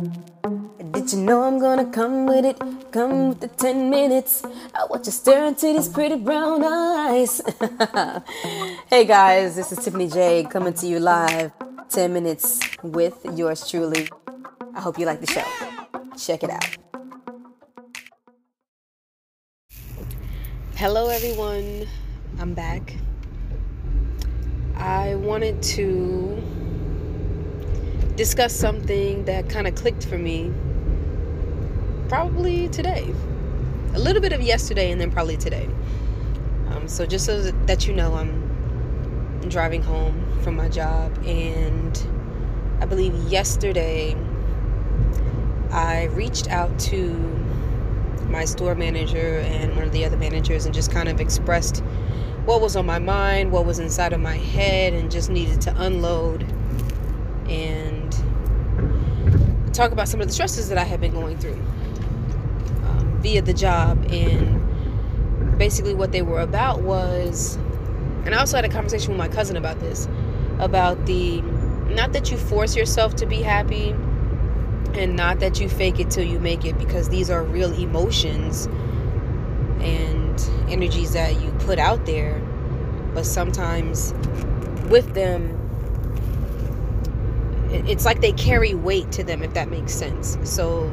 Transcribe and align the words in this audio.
Did 0.00 1.12
you 1.12 1.18
know 1.18 1.42
I'm 1.42 1.58
gonna 1.58 1.90
come 1.90 2.26
with 2.26 2.44
it? 2.44 2.58
Come 2.92 3.30
with 3.30 3.40
the 3.40 3.48
10 3.48 3.90
minutes. 3.90 4.42
I 4.74 4.86
watch 4.88 5.06
you 5.06 5.12
stare 5.12 5.46
into 5.46 5.72
these 5.72 5.88
pretty 5.88 6.16
brown 6.16 6.62
eyes. 6.62 7.40
hey 8.90 9.04
guys, 9.04 9.56
this 9.56 9.72
is 9.72 9.78
Tiffany 9.84 10.08
Jaye 10.08 10.48
coming 10.50 10.74
to 10.74 10.86
you 10.86 11.00
live. 11.00 11.50
10 11.90 12.12
minutes 12.12 12.60
with 12.82 13.18
yours 13.34 13.68
truly. 13.68 14.08
I 14.74 14.80
hope 14.80 14.98
you 14.98 15.06
like 15.06 15.20
the 15.20 15.26
show. 15.26 15.44
Check 16.16 16.44
it 16.44 16.50
out. 16.50 16.76
Hello, 20.76 21.08
everyone. 21.08 21.88
I'm 22.38 22.54
back. 22.54 22.94
I 24.76 25.16
wanted 25.16 25.60
to 25.74 26.40
discuss 28.18 28.52
something 28.52 29.24
that 29.26 29.48
kind 29.48 29.68
of 29.68 29.76
clicked 29.76 30.04
for 30.04 30.18
me 30.18 30.52
probably 32.08 32.68
today. 32.68 33.14
A 33.94 33.98
little 34.00 34.20
bit 34.20 34.32
of 34.32 34.42
yesterday 34.42 34.90
and 34.90 35.00
then 35.00 35.12
probably 35.12 35.36
today. 35.36 35.70
Um, 36.70 36.88
so, 36.88 37.06
just 37.06 37.24
so 37.24 37.40
that 37.40 37.86
you 37.86 37.94
know, 37.94 38.14
I'm 38.14 39.48
driving 39.48 39.82
home 39.82 40.26
from 40.42 40.56
my 40.56 40.68
job, 40.68 41.16
and 41.24 41.96
I 42.80 42.86
believe 42.86 43.14
yesterday 43.30 44.16
I 45.70 46.06
reached 46.06 46.50
out 46.50 46.76
to 46.90 47.12
my 48.28 48.44
store 48.46 48.74
manager 48.74 49.38
and 49.38 49.76
one 49.76 49.84
of 49.84 49.92
the 49.92 50.04
other 50.04 50.16
managers 50.16 50.66
and 50.66 50.74
just 50.74 50.90
kind 50.90 51.08
of 51.08 51.20
expressed 51.20 51.84
what 52.44 52.60
was 52.60 52.74
on 52.74 52.84
my 52.84 52.98
mind, 52.98 53.52
what 53.52 53.64
was 53.64 53.78
inside 53.78 54.12
of 54.12 54.20
my 54.20 54.36
head, 54.36 54.92
and 54.92 55.08
just 55.08 55.30
needed 55.30 55.60
to 55.60 55.80
unload 55.80 56.44
and 57.48 57.77
talk 59.78 59.92
about 59.92 60.08
some 60.08 60.20
of 60.20 60.26
the 60.26 60.32
stresses 60.32 60.68
that 60.68 60.76
I 60.76 60.84
have 60.84 61.00
been 61.00 61.12
going 61.12 61.38
through 61.38 61.54
um, 62.84 63.18
via 63.22 63.40
the 63.40 63.54
job. 63.54 64.04
And 64.10 65.56
basically, 65.56 65.94
what 65.94 66.10
they 66.10 66.22
were 66.22 66.40
about 66.40 66.82
was, 66.82 67.56
and 68.24 68.34
I 68.34 68.38
also 68.38 68.56
had 68.56 68.64
a 68.64 68.68
conversation 68.68 69.10
with 69.10 69.18
my 69.18 69.28
cousin 69.28 69.56
about 69.56 69.78
this 69.78 70.08
about 70.58 71.06
the 71.06 71.40
not 71.94 72.12
that 72.12 72.30
you 72.30 72.36
force 72.36 72.76
yourself 72.76 73.14
to 73.16 73.26
be 73.26 73.42
happy 73.42 73.90
and 74.94 75.16
not 75.16 75.38
that 75.40 75.60
you 75.60 75.68
fake 75.68 76.00
it 76.00 76.10
till 76.10 76.24
you 76.24 76.40
make 76.40 76.64
it 76.64 76.76
because 76.78 77.08
these 77.08 77.30
are 77.30 77.44
real 77.44 77.72
emotions 77.74 78.66
and 79.80 80.50
energies 80.68 81.12
that 81.12 81.40
you 81.40 81.50
put 81.60 81.78
out 81.78 82.04
there 82.06 82.40
but 83.14 83.24
sometimes 83.24 84.12
with 84.90 85.14
them 85.14 85.57
it's 87.70 88.04
like 88.04 88.20
they 88.20 88.32
carry 88.32 88.74
weight 88.74 89.12
to 89.12 89.22
them 89.22 89.42
if 89.42 89.54
that 89.54 89.68
makes 89.68 89.92
sense. 89.94 90.38
So 90.44 90.90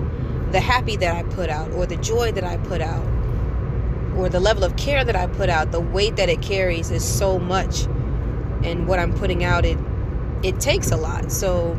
the 0.51 0.59
happy 0.59 0.95
that 0.97 1.15
i 1.15 1.23
put 1.33 1.49
out 1.49 1.71
or 1.71 1.85
the 1.85 1.97
joy 1.97 2.31
that 2.31 2.43
i 2.43 2.57
put 2.57 2.79
out 2.79 3.05
or 4.15 4.29
the 4.29 4.39
level 4.39 4.63
of 4.63 4.75
care 4.77 5.03
that 5.03 5.15
i 5.15 5.27
put 5.27 5.49
out 5.49 5.71
the 5.71 5.79
weight 5.79 6.15
that 6.15 6.29
it 6.29 6.41
carries 6.41 6.91
is 6.91 7.03
so 7.03 7.39
much. 7.39 7.83
And 8.63 8.87
what 8.87 8.99
i'm 8.99 9.13
putting 9.13 9.43
out 9.43 9.65
it 9.65 9.77
it 10.43 10.59
takes 10.59 10.91
a 10.91 10.97
lot. 10.97 11.31
So 11.31 11.71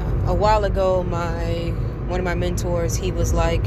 um, 0.00 0.24
a 0.26 0.34
while 0.34 0.64
ago 0.64 1.02
my 1.04 1.70
one 2.08 2.20
of 2.20 2.24
my 2.24 2.34
mentors 2.34 2.96
he 2.96 3.12
was 3.12 3.32
like 3.32 3.64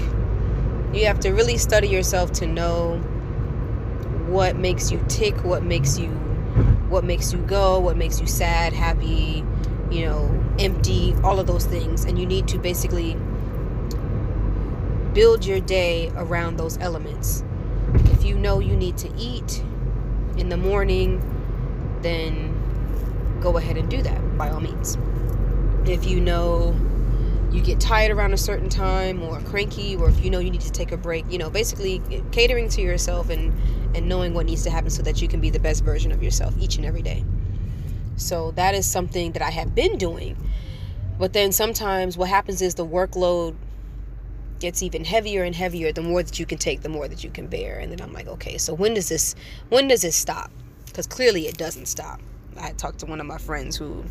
you 0.94 1.06
have 1.06 1.20
to 1.22 1.30
really 1.32 1.58
study 1.58 1.88
yourself 1.88 2.32
to 2.34 2.48
know 2.48 2.98
what 4.28 4.56
makes 4.56 4.92
you 4.92 5.04
tick 5.08 5.36
what 5.44 5.64
makes 5.64 5.98
you 5.98 6.10
what 6.90 7.04
makes 7.04 7.32
you 7.32 7.40
go, 7.40 7.80
what 7.80 7.98
makes 7.98 8.20
you 8.20 8.28
sad, 8.28 8.74
happy, 8.74 9.44
you 9.90 10.06
know, 10.06 10.44
empty, 10.60 11.16
all 11.24 11.40
of 11.40 11.48
those 11.48 11.66
things. 11.66 12.06
And 12.06 12.20
you 12.20 12.26
need 12.26 12.48
to 12.50 12.58
basically 12.58 13.16
build 15.14 15.46
your 15.46 15.60
day 15.60 16.12
around 16.16 16.58
those 16.58 16.78
elements. 16.80 17.44
If 18.06 18.24
you 18.24 18.36
know 18.36 18.60
you 18.60 18.76
need 18.76 18.98
to 18.98 19.14
eat 19.18 19.64
in 20.38 20.50
the 20.50 20.58
morning, 20.58 21.22
then 22.02 22.58
go 23.42 23.58
ahead 23.58 23.78
and 23.78 23.90
do 23.90 24.02
that 24.02 24.38
by 24.38 24.50
all 24.50 24.60
means. 24.60 24.98
If 25.86 26.06
you 26.06 26.22
know 26.22 26.76
you 27.52 27.62
get 27.62 27.80
tired 27.80 28.12
around 28.12 28.34
a 28.34 28.38
certain 28.38 28.70
time 28.70 29.22
or 29.22 29.40
cranky 29.42 29.96
or 29.98 30.10
if 30.10 30.24
you 30.24 30.30
know 30.30 30.40
you 30.40 30.50
need 30.50 30.62
to 30.62 30.72
take 30.72 30.92
a 30.92 30.98
break 30.98 31.26
you 31.30 31.38
know 31.38 31.50
basically 31.50 32.02
catering 32.32 32.70
to 32.70 32.82
yourself 32.82 33.30
and 33.30 33.54
and 33.96 34.08
knowing 34.08 34.34
what 34.34 34.46
needs 34.46 34.64
to 34.64 34.70
happen 34.70 34.90
so 34.90 35.04
that 35.04 35.22
you 35.22 35.28
can 35.28 35.42
be 35.42 35.50
the 35.50 35.60
best 35.60 35.84
version 35.84 36.12
of 36.12 36.24
yourself 36.24 36.54
each 36.60 36.78
and 36.78 36.86
every 36.86 37.02
day. 37.02 37.24
So 38.16 38.52
that 38.52 38.76
is 38.76 38.90
something 38.90 39.32
that 39.34 39.42
i 39.42 39.50
have 39.50 39.76
been 39.76 39.98
doing. 39.98 40.38
But 41.20 41.34
then 41.34 41.52
sometimes 41.52 42.18
what 42.18 42.30
happens 42.30 42.62
is 42.62 42.76
the 42.76 42.86
workload 42.86 43.56
gets 44.60 44.82
even 44.84 45.04
heavier 45.04 45.44
and 45.44 45.56
heavier. 45.56 45.92
The 45.92 46.02
more 46.02 46.24
that 46.24 46.40
you 46.40 46.46
can 46.46 46.58
take 46.58 46.82
the 46.82 46.90
more 46.90 47.08
that 47.08 47.24
you 47.24 47.30
can 47.30 47.48
bear. 47.48 47.80
And 47.80 47.92
then 47.92 48.02
i'm 48.02 48.14
like 48.14 48.28
okay 48.28 48.58
so 48.58 48.74
when 48.74 48.94
does 48.94 49.10
this 49.10 49.36
when 49.70 49.88
does 49.88 50.02
this 50.02 50.16
stop? 50.16 50.52
Because 50.86 51.08
clearly 51.08 51.48
it 51.48 51.58
doesn't 51.58 51.88
stop. 51.88 52.22
I 52.58 52.72
talked 52.74 53.00
to 53.00 53.06
one 53.06 53.20
of 53.20 53.26
my 53.26 53.38
friends 53.38 53.78
who 53.78 54.04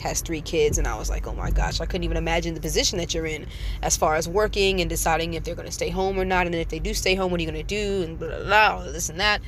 has 0.00 0.20
three 0.20 0.40
kids 0.40 0.78
and 0.78 0.86
I 0.86 0.96
was 0.96 1.08
like, 1.10 1.26
"Oh 1.26 1.34
my 1.34 1.50
gosh, 1.50 1.80
I 1.80 1.86
couldn't 1.86 2.04
even 2.04 2.16
imagine 2.16 2.54
the 2.54 2.60
position 2.60 2.98
that 2.98 3.14
you're 3.14 3.26
in 3.26 3.46
as 3.82 3.96
far 3.96 4.14
as 4.14 4.28
working 4.28 4.80
and 4.80 4.90
deciding 4.90 5.34
if 5.34 5.44
they're 5.44 5.54
going 5.54 5.66
to 5.66 5.72
stay 5.72 5.90
home 5.90 6.18
or 6.18 6.24
not 6.24 6.46
and 6.46 6.54
if 6.54 6.68
they 6.68 6.78
do 6.78 6.94
stay 6.94 7.14
home, 7.14 7.30
what 7.30 7.40
are 7.40 7.42
you 7.42 7.50
going 7.50 7.66
to 7.66 7.74
do 7.74 8.02
and 8.02 8.18
blah, 8.18 8.28
blah 8.28 8.44
blah 8.44 8.92
this 8.92 9.08
and 9.08 9.20
that." 9.20 9.40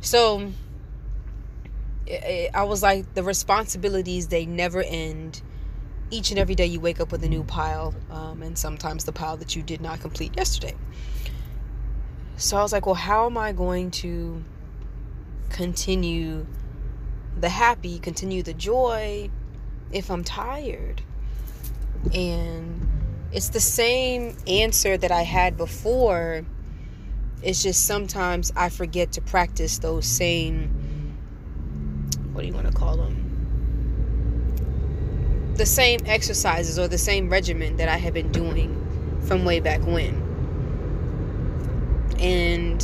So 0.00 0.52
it, 2.06 2.24
it, 2.24 2.50
I 2.54 2.64
was 2.64 2.82
like, 2.82 3.14
the 3.14 3.22
responsibilities 3.22 4.28
they 4.28 4.46
never 4.46 4.82
end. 4.82 5.42
Each 6.10 6.30
and 6.30 6.38
every 6.38 6.54
day 6.54 6.64
you 6.64 6.80
wake 6.80 7.00
up 7.00 7.12
with 7.12 7.22
a 7.22 7.28
new 7.28 7.44
pile, 7.44 7.94
um, 8.10 8.42
and 8.42 8.56
sometimes 8.56 9.04
the 9.04 9.12
pile 9.12 9.36
that 9.36 9.54
you 9.54 9.62
did 9.62 9.82
not 9.82 10.00
complete 10.00 10.34
yesterday. 10.36 10.74
So 12.38 12.56
I 12.56 12.62
was 12.62 12.72
like, 12.72 12.86
well, 12.86 12.94
how 12.94 13.26
am 13.26 13.36
I 13.36 13.52
going 13.52 13.90
to 13.90 14.42
continue 15.50 16.46
the 17.38 17.48
happy, 17.48 17.98
continue 17.98 18.42
the 18.42 18.54
joy, 18.54 19.30
if 19.92 20.10
I'm 20.10 20.24
tired. 20.24 21.02
And 22.14 22.86
it's 23.32 23.48
the 23.50 23.60
same 23.60 24.36
answer 24.46 24.96
that 24.96 25.10
I 25.10 25.22
had 25.22 25.56
before. 25.56 26.44
It's 27.42 27.62
just 27.62 27.86
sometimes 27.86 28.52
I 28.56 28.68
forget 28.68 29.12
to 29.12 29.20
practice 29.20 29.78
those 29.78 30.06
same, 30.06 31.16
what 32.32 32.42
do 32.42 32.48
you 32.48 32.54
want 32.54 32.66
to 32.66 32.72
call 32.72 32.96
them? 32.96 33.24
The 35.56 35.66
same 35.66 36.00
exercises 36.06 36.78
or 36.78 36.88
the 36.88 36.98
same 36.98 37.28
regimen 37.28 37.76
that 37.76 37.88
I 37.88 37.96
have 37.96 38.14
been 38.14 38.32
doing 38.32 38.74
from 39.26 39.44
way 39.44 39.60
back 39.60 39.84
when. 39.84 40.24
And 42.18 42.82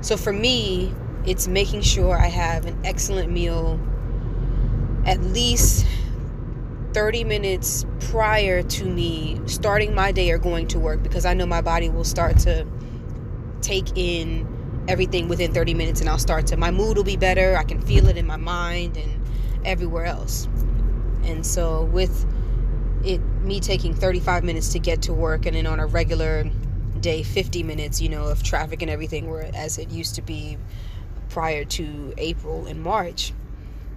so 0.00 0.16
for 0.16 0.32
me, 0.32 0.94
it's 1.26 1.46
making 1.48 1.82
sure 1.82 2.18
I 2.18 2.26
have 2.26 2.66
an 2.66 2.78
excellent 2.84 3.30
meal 3.30 3.78
at 5.06 5.20
least 5.22 5.86
30 6.94 7.24
minutes 7.24 7.84
prior 7.98 8.62
to 8.62 8.84
me 8.84 9.40
starting 9.46 9.94
my 9.94 10.12
day 10.12 10.30
or 10.30 10.38
going 10.38 10.68
to 10.68 10.78
work 10.78 11.02
because 11.02 11.26
I 11.26 11.34
know 11.34 11.44
my 11.44 11.60
body 11.60 11.88
will 11.88 12.04
start 12.04 12.38
to 12.40 12.64
take 13.60 13.98
in 13.98 14.46
everything 14.86 15.26
within 15.26 15.52
30 15.52 15.74
minutes 15.74 16.00
and 16.00 16.08
I'll 16.08 16.18
start 16.18 16.46
to 16.48 16.56
my 16.56 16.70
mood 16.70 16.96
will 16.96 17.04
be 17.04 17.16
better. 17.16 17.56
I 17.56 17.64
can 17.64 17.80
feel 17.80 18.06
it 18.08 18.16
in 18.16 18.26
my 18.26 18.36
mind 18.36 18.96
and 18.96 19.20
everywhere 19.66 20.04
else. 20.04 20.46
And 21.24 21.44
so 21.44 21.84
with 21.86 22.24
it 23.04 23.20
me 23.42 23.58
taking 23.58 23.92
35 23.92 24.44
minutes 24.44 24.68
to 24.70 24.78
get 24.78 25.02
to 25.02 25.12
work 25.12 25.46
and 25.46 25.56
then 25.56 25.66
on 25.66 25.80
a 25.80 25.86
regular 25.86 26.44
day 27.00 27.24
50 27.24 27.64
minutes, 27.64 28.00
you 28.00 28.08
know, 28.08 28.26
of 28.26 28.44
traffic 28.44 28.82
and 28.82 28.90
everything 28.90 29.26
were 29.26 29.50
as 29.52 29.78
it 29.78 29.90
used 29.90 30.14
to 30.14 30.22
be 30.22 30.58
prior 31.28 31.64
to 31.64 32.14
April 32.18 32.66
and 32.66 32.80
March 32.80 33.32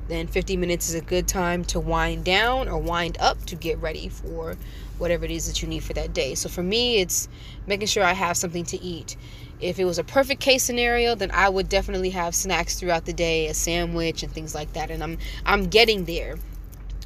then 0.07 0.27
50 0.27 0.57
minutes 0.57 0.89
is 0.89 0.95
a 0.95 1.01
good 1.01 1.27
time 1.27 1.63
to 1.65 1.79
wind 1.79 2.23
down 2.23 2.67
or 2.67 2.77
wind 2.77 3.17
up 3.19 3.43
to 3.45 3.55
get 3.55 3.77
ready 3.79 4.09
for 4.09 4.55
whatever 4.97 5.25
it 5.25 5.31
is 5.31 5.47
that 5.47 5.61
you 5.61 5.67
need 5.67 5.83
for 5.83 5.93
that 5.93 6.13
day. 6.13 6.33
So 6.35 6.49
for 6.49 6.63
me, 6.63 6.97
it's 6.99 7.27
making 7.67 7.87
sure 7.87 8.03
I 8.03 8.13
have 8.13 8.37
something 8.37 8.63
to 8.65 8.81
eat. 8.81 9.15
If 9.59 9.79
it 9.79 9.85
was 9.85 9.97
a 9.97 10.03
perfect 10.03 10.39
case 10.39 10.63
scenario, 10.63 11.15
then 11.15 11.31
I 11.31 11.49
would 11.49 11.67
definitely 11.67 12.11
have 12.11 12.35
snacks 12.35 12.79
throughout 12.79 13.05
the 13.05 13.13
day, 13.13 13.47
a 13.47 13.53
sandwich 13.53 14.23
and 14.23 14.31
things 14.31 14.55
like 14.55 14.73
that. 14.73 14.91
And 14.91 15.03
I'm 15.03 15.17
I'm 15.45 15.67
getting 15.67 16.05
there. 16.05 16.37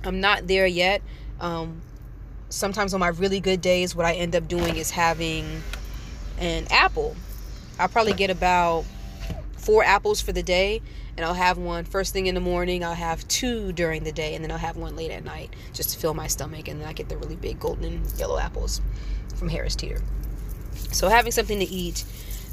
I'm 0.04 0.19
not 0.19 0.47
there 0.47 0.68
yet. 0.68 1.01
Um, 1.39 1.81
sometimes 2.50 2.94
on 2.94 3.00
my 3.00 3.07
really 3.07 3.39
good 3.39 3.62
days, 3.62 3.95
what 3.95 4.06
I 4.06 4.13
end 4.13 4.36
up 4.36 4.47
doing 4.47 4.75
is 4.75 4.92
having 4.92 5.63
an 6.39 6.68
apple. 6.69 7.15
I'll 7.80 7.88
probably 7.88 8.13
get 8.13 8.30
about 8.30 8.86
four 9.57 9.83
apples 9.83 10.19
for 10.19 10.33
the 10.33 10.44
day 10.44 10.81
and 11.21 11.27
I'll 11.27 11.35
have 11.35 11.59
one 11.59 11.85
first 11.85 12.13
thing 12.13 12.25
in 12.25 12.33
the 12.33 12.41
morning. 12.41 12.83
I'll 12.83 12.95
have 12.95 13.27
two 13.27 13.71
during 13.73 14.03
the 14.03 14.12
day, 14.12 14.33
and 14.33 14.44
then 14.44 14.50
I'll 14.50 14.57
have 14.57 14.75
one 14.75 14.95
late 14.95 15.12
at 15.12 15.23
night 15.23 15.56
just 15.71 15.91
to 15.91 16.00
fill 16.00 16.15
my 16.15 16.25
stomach. 16.25 16.68
And 16.68 16.81
then 16.81 16.88
I 16.88 16.94
get 16.94 17.09
the 17.09 17.18
really 17.18 17.35
big 17.35 17.59
golden 17.59 18.01
yellow 18.18 18.39
apples 18.39 18.81
from 19.35 19.47
Harris 19.47 19.75
Teeter. 19.75 20.01
So 20.91 21.09
having 21.09 21.31
something 21.31 21.59
to 21.59 21.65
eat 21.65 22.06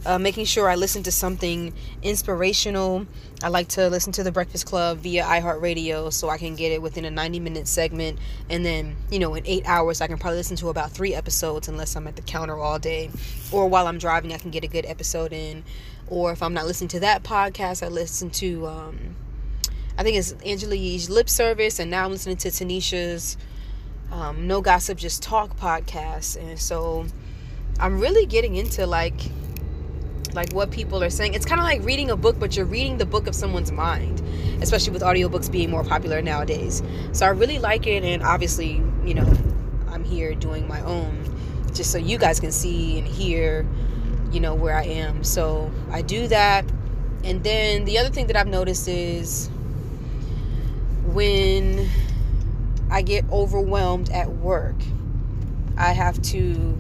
uh, 0.07 0.19
making 0.19 0.45
sure 0.45 0.69
I 0.69 0.75
listen 0.75 1.03
to 1.05 1.13
something 1.13 1.73
inspirational. 2.03 3.07
I 3.43 3.49
like 3.49 3.69
to 3.69 3.89
listen 3.89 4.13
to 4.13 4.23
the 4.23 4.33
Breakfast 4.33 4.67
Club 4.67 4.99
via 4.99 5.25
iHeartRadio 5.25 6.13
so 6.13 6.29
I 6.29 6.39
can 6.39 6.55
get 6.55 6.73
it 6.73 6.81
within 6.81 7.05
a 7.05 7.11
90 7.11 7.41
minute 7.41 7.69
segment. 7.69 8.19
And 8.49 8.65
then, 8.65 8.97
you 9.11 9.19
know, 9.19 9.35
in 9.35 9.47
eight 9.47 9.65
hours, 9.67 10.01
I 10.01 10.07
can 10.07 10.19
probably 10.19 10.39
listen 10.39 10.57
to 10.59 10.69
about 10.69 10.93
three 10.93 11.15
episodes 11.15 11.69
unless 11.69 11.97
I'm 11.97 12.07
at 12.07 12.17
the 12.17 12.23
counter 12.23 12.57
all 12.57 12.79
day. 12.79 13.11
Or 13.51 13.69
while 13.69 13.87
I'm 13.87 13.99
driving, 13.99 14.33
I 14.33 14.39
can 14.39 14.51
get 14.51 14.65
a 14.65 14.69
good 14.69 14.87
episode 14.87 15.33
in. 15.33 15.65
Or 16.11 16.33
if 16.33 16.43
I'm 16.43 16.55
not 16.55 16.67
listening 16.67 16.89
to 16.89 17.01
that 17.01 17.23
podcast, 17.23 17.85
I 17.85 17.89
listen 17.89 18.31
to, 18.31 18.67
um, 18.67 19.17
I 19.97 20.03
think 20.03 20.17
it's 20.17 20.33
Angela 20.45 20.75
Yee's 20.75 21.11
Lip 21.11 21.29
Service. 21.29 21.79
And 21.79 21.91
now 21.91 22.05
I'm 22.05 22.13
listening 22.13 22.37
to 22.39 22.49
Tanisha's 22.49 23.37
um, 24.11 24.47
No 24.47 24.61
Gossip, 24.61 24.99
Just 24.99 25.23
Talk 25.23 25.57
podcast. 25.57 26.41
And 26.41 26.59
so 26.59 27.07
I'm 27.79 28.01
really 28.01 28.27
getting 28.27 28.57
into 28.57 28.87
like 28.87 29.21
like 30.35 30.53
what 30.53 30.71
people 30.71 31.03
are 31.03 31.11
saying. 31.11 31.35
It's 31.35 31.47
kind 31.47 31.61
of 31.61 31.65
like 31.65 31.83
reading 31.83 32.11
a 32.11 32.17
book, 32.17 32.39
but 32.39 32.57
you're 32.57 32.67
reading 32.67 32.99
the 32.99 33.07
book 33.07 33.27
of 33.27 33.35
someone's 33.35 33.73
mind, 33.73 34.23
especially 34.63 34.93
with 34.93 35.03
audiobooks 35.03 35.51
being 35.51 35.71
more 35.71 35.85
popular 35.85 36.23
nowadays. 36.23 36.83
So 37.13 37.27
I 37.27 37.31
really 37.31 37.59
like 37.59 37.87
it, 37.87 38.05
and 38.05 38.23
obviously, 38.23 38.83
you 39.05 39.15
know, 39.15 39.33
I'm 39.89 40.05
here 40.05 40.35
doing 40.35 40.69
my 40.69 40.81
own 40.83 41.25
just 41.73 41.93
so 41.93 41.99
you 41.99 42.19
guys 42.19 42.41
can 42.41 42.53
see 42.53 42.99
and 42.99 43.07
hear, 43.07 43.67
you 44.33 44.41
know, 44.41 44.55
where 44.55 44.77
I 44.77 44.85
am. 44.85 45.25
So 45.25 45.71
I 45.91 46.03
do 46.03 46.29
that. 46.29 46.65
And 47.25 47.43
then 47.43 47.85
the 47.85 47.99
other 47.99 48.11
thing 48.11 48.27
that 48.29 48.37
I've 48.37 48.49
noticed 48.49 48.89
is 48.89 49.49
when 51.07 51.89
I 52.91 53.03
get 53.03 53.25
overwhelmed 53.31 54.11
at 54.11 54.31
work, 54.31 54.77
I 55.77 55.93
have 55.93 56.21
to 56.23 56.77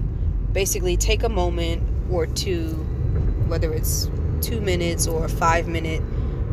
basically 0.52 0.96
take 0.96 1.22
a 1.22 1.28
moment 1.28 1.82
or 2.10 2.26
two 2.26 2.86
whether 3.48 3.72
it's 3.72 4.10
two 4.40 4.60
minutes 4.60 5.06
or 5.06 5.28
five 5.28 5.66
minute, 5.66 6.02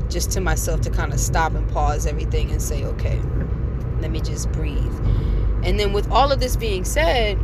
just 0.09 0.31
to 0.31 0.42
myself 0.42 0.81
to 0.81 0.89
kind 0.89 1.13
of 1.13 1.19
stop 1.19 1.53
and 1.53 1.69
pause 1.71 2.06
everything 2.06 2.51
and 2.51 2.62
say, 2.62 2.83
okay, 2.83 3.21
let 4.00 4.12
me 4.12 4.21
just 4.21 4.51
breathe. 4.51 4.95
And 5.63 5.80
then, 5.80 5.94
with 5.94 6.09
all 6.12 6.31
of 6.31 6.39
this 6.39 6.56
being 6.56 6.86
said, 6.86 7.38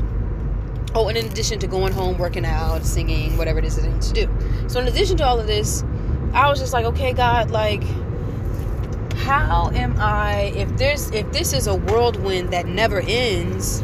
oh, 0.93 1.07
and 1.07 1.17
in 1.17 1.25
addition 1.25 1.59
to 1.59 1.67
going 1.67 1.93
home, 1.93 2.17
working 2.17 2.45
out, 2.45 2.85
singing, 2.85 3.38
whatever 3.38 3.59
it 3.59 3.65
is 3.65 3.75
that 3.75 3.85
I 3.85 3.93
need 3.93 4.01
to 4.01 4.13
do. 4.13 4.69
So, 4.69 4.79
in 4.79 4.88
addition 4.88 5.17
to 5.17 5.25
all 5.25 5.39
of 5.39 5.47
this, 5.47 5.83
I 6.33 6.49
was 6.49 6.59
just 6.59 6.73
like, 6.73 6.85
okay, 6.85 7.13
God, 7.13 7.51
like, 7.51 7.83
how 9.15 9.71
am 9.73 9.95
I, 9.97 10.53
if 10.55 10.75
there's, 10.77 11.11
if 11.11 11.31
this 11.31 11.53
is 11.53 11.67
a 11.67 11.75
whirlwind 11.75 12.51
that 12.51 12.65
never 12.65 13.01
ends, 13.01 13.81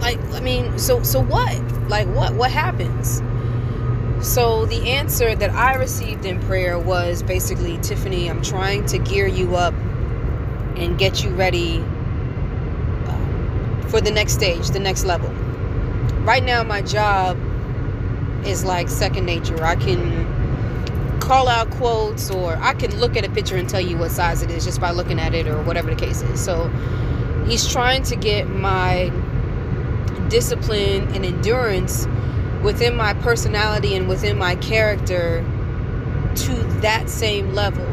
like, 0.00 0.18
I 0.32 0.40
mean, 0.40 0.78
so, 0.78 1.02
so 1.02 1.20
what? 1.20 1.60
Like, 1.88 2.06
what, 2.08 2.34
what 2.34 2.50
happens? 2.50 3.22
So, 4.26 4.66
the 4.66 4.90
answer 4.90 5.34
that 5.34 5.50
I 5.50 5.74
received 5.74 6.24
in 6.24 6.40
prayer 6.40 6.78
was 6.78 7.22
basically 7.22 7.78
Tiffany, 7.78 8.28
I'm 8.28 8.42
trying 8.42 8.86
to 8.86 8.98
gear 8.98 9.26
you 9.26 9.56
up 9.56 9.74
and 10.76 10.98
get 10.98 11.24
you 11.24 11.30
ready 11.30 11.78
uh, 13.06 13.88
for 13.88 14.00
the 14.00 14.10
next 14.10 14.34
stage, 14.34 14.68
the 14.70 14.80
next 14.80 15.04
level. 15.04 15.32
Right 16.24 16.44
now, 16.44 16.62
my 16.62 16.82
job 16.82 17.38
is 18.44 18.64
like 18.64 18.88
second 18.88 19.26
nature. 19.26 19.62
I 19.64 19.76
can 19.76 21.20
call 21.20 21.48
out 21.48 21.70
quotes 21.70 22.30
or 22.30 22.56
I 22.56 22.74
can 22.74 22.98
look 22.98 23.16
at 23.16 23.24
a 23.24 23.30
picture 23.30 23.56
and 23.56 23.68
tell 23.68 23.80
you 23.80 23.96
what 23.98 24.10
size 24.10 24.42
it 24.42 24.50
is 24.50 24.64
just 24.64 24.80
by 24.80 24.90
looking 24.90 25.18
at 25.18 25.34
it 25.34 25.46
or 25.46 25.62
whatever 25.62 25.90
the 25.90 25.96
case 25.96 26.22
is. 26.22 26.42
So, 26.42 26.68
he's 27.46 27.66
trying 27.66 28.02
to 28.04 28.16
get 28.16 28.48
my 28.48 29.10
discipline 30.28 31.08
and 31.14 31.24
endurance 31.24 32.06
within 32.62 32.94
my 32.94 33.14
personality 33.14 33.94
and 33.94 34.08
within 34.08 34.36
my 34.36 34.56
character 34.56 35.44
to 36.34 36.54
that 36.80 37.08
same 37.08 37.54
level. 37.54 37.86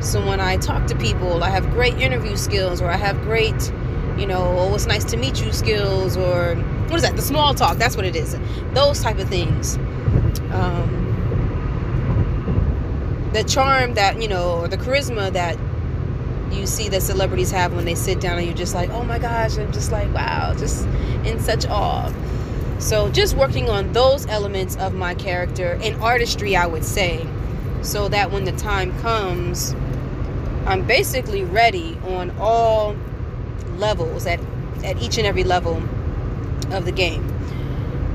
So 0.00 0.24
when 0.26 0.40
I 0.40 0.56
talk 0.56 0.86
to 0.86 0.96
people, 0.96 1.42
I 1.42 1.50
have 1.50 1.70
great 1.70 1.94
interview 1.94 2.36
skills, 2.36 2.80
or 2.80 2.90
I 2.90 2.96
have 2.96 3.20
great, 3.22 3.72
you 4.18 4.26
know, 4.26 4.56
oh, 4.58 4.74
it's 4.74 4.86
nice 4.86 5.04
to 5.04 5.16
meet 5.16 5.44
you 5.44 5.52
skills, 5.52 6.16
or 6.16 6.54
what 6.54 6.96
is 6.96 7.02
that? 7.02 7.16
The 7.16 7.22
small 7.22 7.54
talk. 7.54 7.78
That's 7.78 7.96
what 7.96 8.04
it 8.04 8.16
is. 8.16 8.36
Those 8.72 9.00
type 9.00 9.18
of 9.18 9.28
things. 9.28 9.76
Um, 10.52 11.00
the 13.32 13.42
charm 13.44 13.94
that 13.94 14.22
you 14.22 14.28
know, 14.28 14.60
or 14.60 14.68
the 14.68 14.76
charisma 14.76 15.32
that 15.32 15.58
you 16.52 16.66
see 16.66 16.88
that 16.88 17.02
celebrities 17.02 17.50
have 17.50 17.74
when 17.74 17.84
they 17.84 17.96
sit 17.96 18.20
down, 18.20 18.38
and 18.38 18.46
you're 18.46 18.56
just 18.56 18.74
like, 18.74 18.90
oh 18.90 19.02
my 19.04 19.18
gosh, 19.18 19.58
I'm 19.58 19.72
just 19.72 19.90
like, 19.90 20.12
wow, 20.14 20.54
just 20.56 20.86
in 21.24 21.40
such 21.40 21.66
awe. 21.66 22.12
So 22.78 23.10
just 23.10 23.36
working 23.36 23.70
on 23.70 23.92
those 23.92 24.26
elements 24.26 24.76
of 24.76 24.94
my 24.94 25.14
character 25.14 25.78
and 25.82 26.00
artistry, 26.02 26.54
I 26.54 26.66
would 26.66 26.84
say, 26.84 27.26
so 27.82 28.08
that 28.08 28.30
when 28.30 28.44
the 28.44 28.52
time 28.52 28.96
comes, 29.00 29.74
I'm 30.66 30.86
basically 30.86 31.44
ready 31.44 31.98
on 32.06 32.30
all 32.38 32.94
levels 33.78 34.26
at 34.26 34.40
at 34.84 35.00
each 35.02 35.18
and 35.18 35.26
every 35.26 35.44
level 35.44 35.82
of 36.70 36.84
the 36.84 36.92
game. 36.92 37.30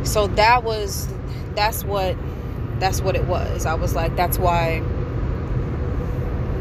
So 0.06 0.28
that 0.28 0.64
was 0.64 1.08
that's 1.56 1.84
what 1.84 2.16
that's 2.80 3.02
what 3.02 3.16
it 3.16 3.26
was. 3.26 3.66
I 3.66 3.74
was 3.74 3.96
like 3.96 4.16
that's 4.16 4.38
why 4.38 4.82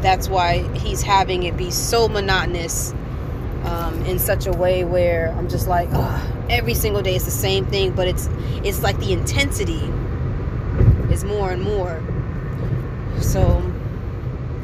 that's 0.01 0.29
why 0.29 0.63
he's 0.77 1.01
having 1.01 1.43
it 1.43 1.57
be 1.57 1.71
so 1.71 2.07
monotonous 2.07 2.93
um, 3.63 4.01
in 4.05 4.19
such 4.19 4.47
a 4.47 4.51
way 4.51 4.83
where 4.83 5.33
I'm 5.37 5.49
just 5.49 5.67
like, 5.67 5.89
every 6.49 6.73
single 6.73 7.01
day 7.01 7.15
it's 7.15 7.25
the 7.25 7.31
same 7.31 7.65
thing, 7.65 7.91
but 7.91 8.07
it's 8.07 8.29
it's 8.63 8.81
like 8.81 8.97
the 8.99 9.13
intensity 9.13 9.81
is 11.11 11.23
more 11.23 11.51
and 11.51 11.61
more. 11.61 12.01
So 13.21 13.61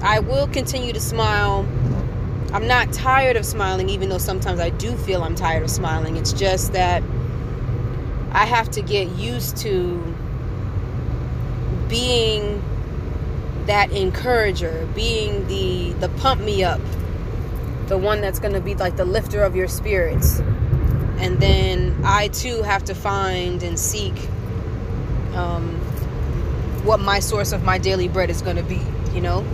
I 0.02 0.20
will 0.20 0.48
continue 0.48 0.94
to 0.94 1.00
smile. 1.00 1.66
I'm 2.54 2.68
not 2.68 2.94
tired 2.94 3.36
of 3.36 3.46
smiling, 3.46 3.90
even 3.90 4.10
though 4.10 4.18
sometimes 4.18 4.60
I 4.60 4.70
do 4.70 4.96
feel 4.98 5.24
I'm 5.24 5.36
tired 5.36 5.64
of 5.64 5.70
smiling. 5.70 6.16
It's 6.18 6.34
just 6.34 6.74
that 6.74 7.04
I 8.32 8.46
have 8.46 8.70
to 8.72 8.82
get 8.82 9.10
used 9.18 9.58
to 9.58 10.16
being 11.90 12.64
that 13.66 13.92
encourager, 13.92 14.88
being 14.96 15.48
the 15.48 15.94
the 15.94 16.10
pump 16.20 16.42
me 16.42 16.64
up 16.64 16.82
the 17.88 17.98
one 17.98 18.22
that's 18.22 18.40
going 18.40 18.54
to 18.54 18.62
be 18.62 18.76
like 18.76 18.96
the 18.96 19.06
lifter 19.06 19.44
of 19.44 19.56
your 19.56 19.68
spirits. 19.68 20.40
And 21.18 21.40
then 21.40 22.02
I 22.04 22.30
too 22.30 22.62
have 22.64 22.84
to 22.86 22.96
find 22.96 23.64
and 23.64 23.80
seek 23.80 24.14
um, 25.34 25.76
what 26.84 27.00
my 27.00 27.20
source 27.20 27.52
of 27.52 27.64
my 27.64 27.78
daily 27.78 28.08
bread 28.08 28.30
is 28.30 28.42
going 28.42 28.58
to 28.58 28.64
be, 28.64 28.82
you 29.14 29.22
know? 29.22 29.46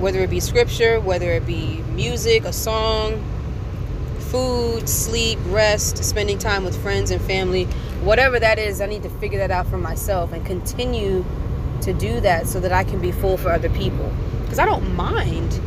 Whether 0.00 0.20
it 0.20 0.30
be 0.30 0.40
scripture, 0.40 0.98
whether 0.98 1.30
it 1.30 1.46
be 1.46 1.82
music, 1.94 2.44
a 2.44 2.52
song, 2.52 3.22
food, 4.18 4.88
sleep, 4.88 5.38
rest, 5.46 6.02
spending 6.04 6.38
time 6.38 6.64
with 6.64 6.80
friends 6.82 7.10
and 7.10 7.20
family, 7.20 7.64
whatever 8.02 8.40
that 8.40 8.58
is, 8.58 8.80
I 8.80 8.86
need 8.86 9.02
to 9.02 9.10
figure 9.10 9.38
that 9.38 9.50
out 9.50 9.66
for 9.66 9.76
myself 9.76 10.32
and 10.32 10.44
continue 10.46 11.24
to 11.82 11.92
do 11.92 12.20
that 12.20 12.46
so 12.46 12.60
that 12.60 12.72
I 12.72 12.84
can 12.84 13.00
be 13.00 13.12
full 13.12 13.36
for 13.36 13.50
other 13.50 13.68
people. 13.70 14.10
Because 14.42 14.58
I 14.58 14.64
don't 14.64 14.94
mind 14.94 15.60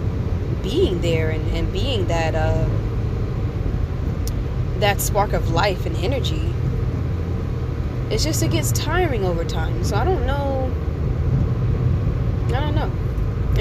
being 0.64 1.02
there 1.02 1.30
and, 1.30 1.48
and 1.56 1.72
being 1.72 2.08
that 2.08 2.34
uh, 2.36 2.68
that 4.80 5.00
spark 5.00 5.34
of 5.34 5.52
life 5.52 5.86
and 5.86 5.96
energy. 5.98 6.54
It's 8.10 8.24
just 8.24 8.42
it 8.44 8.52
gets 8.52 8.72
tiring 8.72 9.26
over 9.26 9.44
time. 9.44 9.84
So 9.84 9.96
I 9.96 10.06
don't 10.06 10.26
know. 10.26 10.72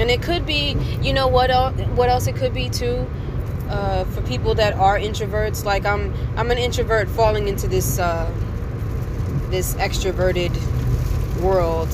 And 0.03 0.11
it 0.11 0.21
could 0.21 0.45
be, 0.45 0.75
you 1.01 1.13
know 1.13 1.29
what 1.29 1.49
else, 1.49 1.79
what 1.95 2.09
else 2.09 2.27
it 2.27 2.35
could 2.35 2.53
be 2.53 2.67
too. 2.69 3.09
Uh, 3.69 4.03
for 4.03 4.21
people 4.23 4.53
that 4.55 4.73
are 4.73 4.99
introverts, 4.99 5.63
like 5.63 5.85
I'm, 5.85 6.13
I'm 6.35 6.51
an 6.51 6.57
introvert 6.57 7.07
falling 7.07 7.47
into 7.47 7.69
this, 7.69 7.99
uh, 7.99 8.29
this 9.49 9.75
extroverted 9.75 10.51
world, 11.39 11.87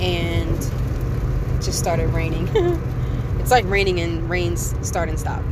and 0.00 0.56
it 0.56 1.62
just 1.62 1.78
started 1.78 2.08
raining. 2.14 2.48
it's 3.38 3.50
like 3.50 3.66
raining 3.66 4.00
and 4.00 4.30
rains 4.30 4.74
start 4.80 5.10
and 5.10 5.20
stop. 5.20 5.42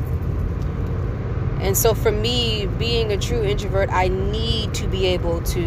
And 1.61 1.77
so 1.77 1.93
for 1.93 2.13
me, 2.13 2.65
being 2.79 3.13
a 3.13 3.19
true 3.19 3.43
introvert, 3.43 3.91
I 3.93 4.09
need 4.09 4.73
to 4.73 4.89
be 4.89 5.05
able 5.05 5.43
to 5.43 5.65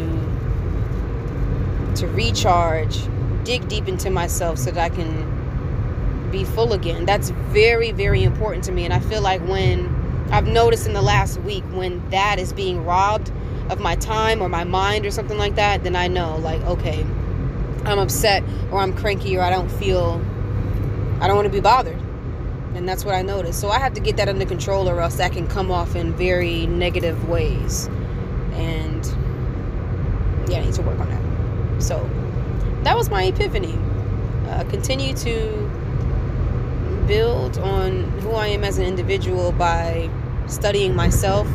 to 1.98 2.08
recharge, 2.08 3.04
dig 3.44 3.68
deep 3.68 3.88
into 3.88 4.10
myself 4.10 4.58
so 4.58 4.72
that 4.72 4.92
I 4.92 4.96
can 4.96 5.39
be 6.32 6.44
full 6.44 6.74
again. 6.74 7.06
That's 7.06 7.30
very 7.30 7.92
very 7.92 8.24
important 8.24 8.64
to 8.66 8.72
me 8.72 8.86
and 8.86 8.94
I 8.94 9.00
feel 9.00 9.22
like 9.22 9.42
when 9.48 9.96
I've 10.32 10.48
noticed 10.48 10.86
in 10.88 10.94
the 10.94 11.02
last 11.02 11.40
week 11.42 11.64
when 11.72 12.08
that 12.10 12.40
is 12.40 12.54
being 12.54 12.86
robbed 12.86 13.32
of 13.70 13.80
my 13.80 13.96
time 13.96 14.42
or 14.42 14.50
my 14.50 14.64
mind 14.64 15.06
or 15.06 15.12
something 15.12 15.38
like 15.38 15.56
that, 15.56 15.84
then 15.84 15.96
I 15.96 16.08
know 16.08 16.38
like 16.38 16.62
okay, 16.62 17.04
I'm 17.86 18.00
upset 18.00 18.44
or 18.72 18.80
I'm 18.80 18.96
cranky 18.96 19.38
or 19.38 19.42
I 19.42 19.50
don't 19.50 19.70
feel 19.70 20.22
I 21.22 21.28
don't 21.28 21.36
want 21.36 21.48
to 21.48 21.52
be 21.52 21.62
bothered 21.62 22.00
and 22.76 22.88
that's 22.88 23.04
what 23.04 23.16
I 23.16 23.22
noticed. 23.22 23.60
So 23.60 23.70
I 23.70 23.80
have 23.80 23.94
to 23.96 24.00
get 24.00 24.18
that 24.18 24.30
under 24.30 24.46
control, 24.46 24.88
or 24.88 25.02
else 25.02 25.16
that 25.16 25.32
can 25.32 25.48
come 25.48 25.72
off 25.72 25.96
in 25.96 26.14
very 26.14 26.68
negative 26.68 27.28
ways. 27.28 27.88
And 28.54 29.06
yeah, 30.50 30.60
I 30.60 30.66
need 30.66 30.74
to 30.76 30.82
work 30.82 31.00
on 31.00 31.10
that. 31.10 31.84
So 31.84 32.10
that 32.84 32.96
was 32.96 33.10
my 33.10 33.24
epiphany. 33.24 33.78
Uh, 34.48 34.64
continue 34.70 35.16
to 35.18 35.70
build 37.10 37.58
on 37.58 38.04
who 38.20 38.32
I 38.34 38.48
am 38.48 38.64
as 38.64 38.78
an 38.78 38.86
individual 38.86 39.52
by 39.52 40.10
studying 40.46 40.96
myself 40.96 41.48